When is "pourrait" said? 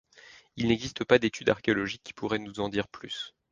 2.13-2.39